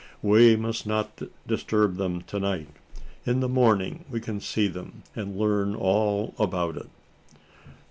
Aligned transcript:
"We 0.23 0.55
must 0.55 0.87
not 0.87 1.21
disturb 1.45 1.97
them 1.97 2.23
to 2.23 2.39
night. 2.39 2.69
In 3.23 3.39
the 3.39 3.47
morning, 3.47 4.03
we 4.09 4.19
can 4.19 4.41
see 4.41 4.67
them, 4.67 5.03
and 5.15 5.37
learn 5.37 5.75
all 5.75 6.33
about 6.39 6.75
it." 6.75 6.89